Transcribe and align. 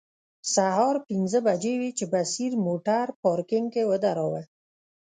سهار 0.53 0.95
پنځه 1.09 1.39
بجې 1.47 1.73
وې 1.79 1.89
چې 1.97 2.05
بصیر 2.13 2.51
موټر 2.65 3.05
پارکینګ 3.21 3.67
کې 3.73 3.83
ودراوه. 3.89 4.41